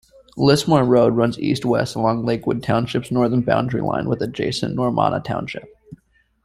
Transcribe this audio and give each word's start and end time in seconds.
Lismore 0.35 0.83
Road 0.83 1.15
runs 1.15 1.37
east-west 1.37 1.93
along 1.93 2.25
Lakewood 2.25 2.63
Township's 2.63 3.11
northern 3.11 3.41
boundary 3.41 3.81
line 3.81 4.09
with 4.09 4.23
adjacent 4.23 4.75
Normanna 4.75 5.23
Township. 5.23 5.69